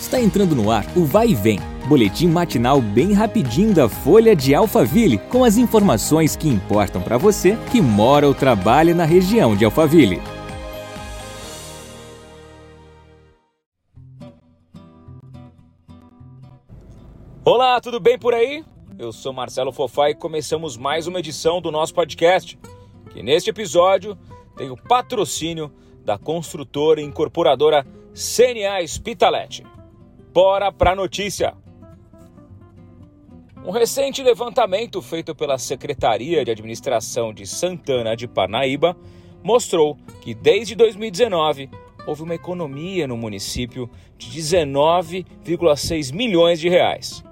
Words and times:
Está 0.00 0.20
entrando 0.20 0.54
no 0.54 0.70
ar 0.70 0.86
o 0.96 1.04
Vai 1.04 1.30
e 1.30 1.34
Vem, 1.34 1.58
boletim 1.88 2.28
matinal 2.28 2.80
bem 2.80 3.12
rapidinho 3.12 3.74
da 3.74 3.88
Folha 3.88 4.34
de 4.34 4.54
Alphaville, 4.54 5.18
com 5.18 5.42
as 5.42 5.58
informações 5.58 6.36
que 6.36 6.48
importam 6.48 7.02
para 7.02 7.18
você 7.18 7.58
que 7.72 7.80
mora 7.80 8.26
ou 8.26 8.32
trabalha 8.32 8.94
na 8.94 9.04
região 9.04 9.56
de 9.56 9.64
Alphaville. 9.64 10.22
Olá, 17.44 17.80
tudo 17.80 17.98
bem 17.98 18.16
por 18.16 18.34
aí? 18.34 18.64
Eu 18.96 19.12
sou 19.12 19.32
Marcelo 19.32 19.72
Fofá 19.72 20.10
e 20.10 20.14
começamos 20.14 20.76
mais 20.76 21.08
uma 21.08 21.18
edição 21.18 21.60
do 21.60 21.72
nosso 21.72 21.92
podcast, 21.92 22.56
que 23.10 23.22
neste 23.22 23.50
episódio 23.50 24.16
tem 24.56 24.70
o 24.70 24.76
patrocínio 24.76 25.72
da 26.04 26.16
construtora 26.16 27.00
e 27.00 27.04
incorporadora 27.04 27.84
CNA 28.14 28.86
Spitalete. 28.86 29.64
Bora 30.40 30.70
pra 30.70 30.94
notícia! 30.94 31.52
Um 33.66 33.72
recente 33.72 34.22
levantamento 34.22 35.02
feito 35.02 35.34
pela 35.34 35.58
Secretaria 35.58 36.44
de 36.44 36.50
Administração 36.52 37.34
de 37.34 37.44
Santana 37.44 38.14
de 38.14 38.28
Parnaíba 38.28 38.96
mostrou 39.42 39.98
que 40.20 40.36
desde 40.36 40.76
2019 40.76 41.68
houve 42.06 42.22
uma 42.22 42.36
economia 42.36 43.08
no 43.08 43.16
município 43.16 43.90
de 44.16 44.28
19,6 44.28 46.14
milhões 46.14 46.60
de 46.60 46.68
reais. 46.68 47.24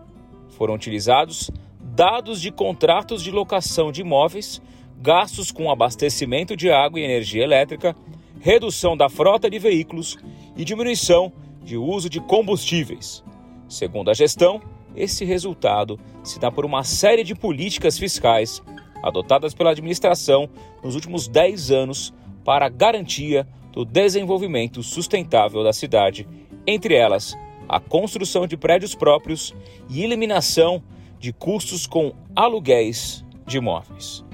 Foram 0.48 0.74
utilizados 0.74 1.48
dados 1.80 2.40
de 2.40 2.50
contratos 2.50 3.22
de 3.22 3.30
locação 3.30 3.92
de 3.92 4.00
imóveis, 4.00 4.60
gastos 4.98 5.52
com 5.52 5.70
abastecimento 5.70 6.56
de 6.56 6.72
água 6.72 6.98
e 6.98 7.04
energia 7.04 7.44
elétrica, 7.44 7.94
redução 8.40 8.96
da 8.96 9.08
frota 9.08 9.48
de 9.48 9.60
veículos 9.60 10.18
e 10.56 10.64
diminuição 10.64 11.32
de 11.66 11.76
uso 11.76 12.08
de 12.08 12.20
combustíveis. 12.20 13.22
Segundo 13.68 14.08
a 14.08 14.14
gestão, 14.14 14.62
esse 14.94 15.24
resultado 15.24 15.98
se 16.22 16.38
dá 16.38 16.50
por 16.50 16.64
uma 16.64 16.84
série 16.84 17.24
de 17.24 17.34
políticas 17.34 17.98
fiscais 17.98 18.62
adotadas 19.02 19.52
pela 19.52 19.72
administração 19.72 20.48
nos 20.82 20.94
últimos 20.94 21.28
10 21.28 21.70
anos 21.72 22.14
para 22.44 22.66
a 22.66 22.70
garantia 22.70 23.46
do 23.72 23.84
desenvolvimento 23.84 24.82
sustentável 24.82 25.62
da 25.62 25.72
cidade, 25.72 26.26
entre 26.66 26.94
elas 26.94 27.36
a 27.68 27.80
construção 27.80 28.46
de 28.46 28.56
prédios 28.56 28.94
próprios 28.94 29.54
e 29.90 30.02
eliminação 30.02 30.82
de 31.18 31.32
custos 31.32 31.86
com 31.86 32.14
aluguéis 32.34 33.24
de 33.44 33.58
imóveis. 33.58 34.24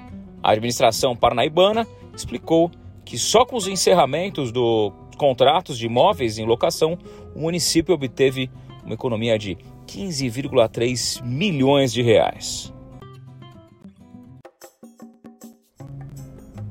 A 0.43 0.53
administração 0.53 1.17
parnaibana 1.17 1.87
explicou 2.15 2.71
que 3.05 3.17
só 3.17 3.45
com 3.45 3.57
os 3.57 3.67
encerramentos 3.67 4.53
do 4.53 4.93
contratos 5.17 5.79
de 5.79 5.87
imóveis 5.87 6.39
em 6.39 6.47
locação, 6.47 6.99
o 7.35 7.41
município 7.41 7.95
obteve 7.95 8.51
uma 8.85 8.95
economia 8.95 9.39
de 9.39 9.57
15,3 9.87 11.23
milhões 11.23 11.93
de 11.93 12.03
reais. 12.03 12.73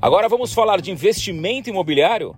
Agora 0.01 0.27
vamos 0.27 0.51
falar 0.51 0.81
de 0.81 0.89
investimento 0.89 1.69
imobiliário? 1.69 2.35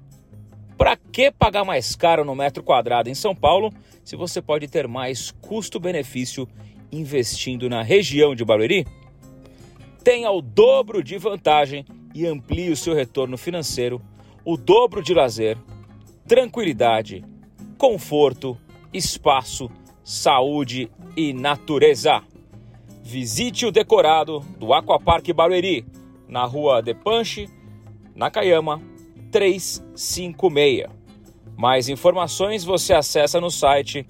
Para 0.77 0.97
que 0.97 1.31
pagar 1.31 1.63
mais 1.63 1.95
caro 1.95 2.25
no 2.25 2.35
metro 2.35 2.61
quadrado 2.61 3.09
em 3.09 3.15
São 3.15 3.33
Paulo 3.33 3.71
se 4.03 4.17
você 4.17 4.41
pode 4.41 4.67
ter 4.67 4.85
mais 4.85 5.31
custo-benefício 5.41 6.47
investindo 6.91 7.69
na 7.69 7.81
região 7.81 8.35
de 8.35 8.43
Barueri? 8.43 8.85
Tenha 10.03 10.29
o 10.29 10.41
dobro 10.41 11.01
de 11.01 11.17
vantagem 11.17 11.85
e 12.13 12.27
amplie 12.27 12.69
o 12.69 12.75
seu 12.75 12.93
retorno 12.93 13.37
financeiro, 13.37 14.01
o 14.43 14.57
dobro 14.57 15.01
de 15.01 15.13
lazer 15.13 15.57
tranquilidade, 16.27 17.23
conforto, 17.77 18.57
espaço, 18.93 19.71
saúde 20.03 20.91
e 21.15 21.31
natureza. 21.33 22.21
Visite 23.01 23.65
o 23.65 23.71
decorado 23.71 24.41
do 24.57 24.73
Aquapark 24.73 25.31
Barueri, 25.33 25.85
na 26.27 26.43
rua 26.45 26.81
Depanche, 26.81 27.49
Nakayama 28.15 28.81
356. 29.31 30.87
Mais 31.55 31.87
informações 31.89 32.63
você 32.63 32.93
acessa 32.93 33.41
no 33.41 33.51
site 33.51 34.07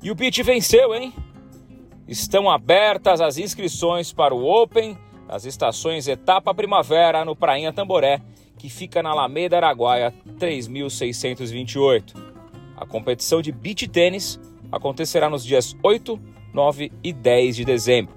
e 0.04 0.10
o 0.10 0.16
Pit 0.16 0.42
venceu, 0.42 0.96
hein? 0.96 1.14
Estão 2.12 2.50
abertas 2.50 3.22
as 3.22 3.38
inscrições 3.38 4.12
para 4.12 4.36
o 4.36 4.46
Open 4.46 4.98
das 5.30 5.46
estações 5.46 6.10
Etapa 6.10 6.54
Primavera 6.54 7.24
no 7.24 7.38
Prainha 7.38 7.72
Tamboré, 7.72 8.20
que 8.58 8.68
fica 8.68 9.02
na 9.02 9.12
Alameda 9.12 9.56
Araguaia 9.56 10.14
3628. 10.38 12.14
A 12.76 12.86
competição 12.86 13.42
de 13.42 13.54
beach 13.54 13.88
tênis 13.88 14.38
acontecerá 14.70 15.30
nos 15.30 15.42
dias 15.46 15.74
8, 15.82 16.20
9 16.54 16.92
e 17.02 17.14
10 17.14 17.56
de 17.56 17.64
dezembro. 17.64 18.14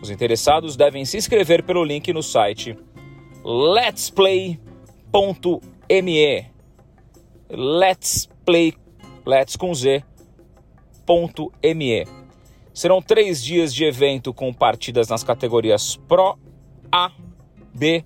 Os 0.00 0.08
interessados 0.08 0.76
devem 0.76 1.04
se 1.04 1.16
inscrever 1.16 1.64
pelo 1.64 1.82
link 1.82 2.12
no 2.12 2.22
site 2.22 2.78
letsplay.me. 3.44 4.60
Let's 7.50 8.28
Play, 8.44 8.74
Let's 9.26 9.56
com 9.56 9.74
Z, 9.74 10.04
me. 11.74 12.21
Serão 12.74 13.02
três 13.02 13.42
dias 13.42 13.74
de 13.74 13.84
evento 13.84 14.32
com 14.32 14.52
partidas 14.52 15.08
nas 15.08 15.22
categorias 15.22 15.96
Pro, 16.08 16.38
A, 16.90 17.12
B, 17.74 18.04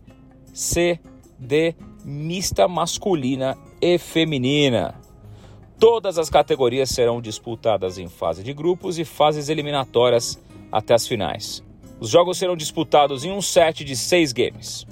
C, 0.53 0.99
D, 1.39 1.75
mista 2.05 2.67
masculina 2.67 3.57
e 3.81 3.97
feminina. 3.97 5.01
Todas 5.79 6.19
as 6.19 6.31
categorias 6.31 6.89
serão 6.89 7.21
disputadas 7.21 7.99
em 7.99 8.09
fase 8.09 8.43
de 8.43 8.53
grupos 8.53 8.99
e 8.99 9.05
fases 9.05 9.49
eliminatórias 9.49 10.43
até 10.73 10.95
as 10.95 11.07
finais. 11.07 11.63
Os 12.01 12.11
jogos 12.11 12.39
serão 12.39 12.57
disputados 12.57 13.25
em 13.25 13.31
um 13.31 13.43
set 13.43 13.85
de 13.85 13.95
seis 13.95 14.33
games. 14.33 14.87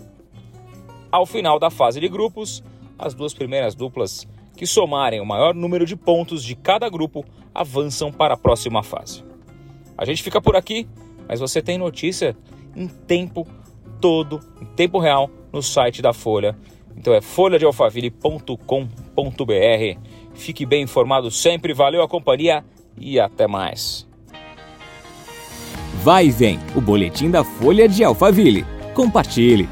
Ao 1.10 1.26
final 1.26 1.58
da 1.58 1.70
fase 1.70 2.00
de 2.00 2.08
grupos, 2.08 2.62
as 2.98 3.14
duas 3.14 3.34
primeiras 3.34 3.74
duplas 3.74 4.26
que 4.56 4.66
somarem 4.66 5.20
o 5.20 5.26
maior 5.26 5.54
número 5.54 5.84
de 5.84 5.96
pontos 5.96 6.44
de 6.44 6.54
cada 6.54 6.88
grupo 6.88 7.24
avançam 7.54 8.12
para 8.12 8.34
a 8.34 8.36
próxima 8.36 8.82
fase. 8.82 9.24
A 9.96 10.04
gente 10.04 10.22
fica 10.22 10.40
por 10.40 10.56
aqui, 10.56 10.86
mas 11.28 11.40
você 11.40 11.62
tem 11.62 11.78
notícia 11.78 12.36
em 12.76 12.88
tempo 12.88 13.46
todo, 14.00 14.40
em 14.60 14.64
tempo 14.64 14.98
real, 14.98 15.30
no 15.52 15.62
site 15.62 16.02
da 16.02 16.12
Folha. 16.12 16.56
Então 16.96 17.14
é 17.14 17.20
folhadealfaville.com.br. 17.20 20.00
Fique 20.34 20.66
bem 20.66 20.82
informado 20.82 21.30
sempre, 21.30 21.72
valeu 21.72 22.02
a 22.02 22.08
companhia 22.08 22.64
e 22.96 23.18
até 23.18 23.46
mais. 23.46 24.06
Vai 26.02 26.26
e 26.26 26.30
vem, 26.30 26.58
o 26.74 26.80
boletim 26.80 27.30
da 27.30 27.44
Folha 27.44 27.88
de 27.88 28.04
Alphaville. 28.04 28.66
Compartilhe. 28.94 29.68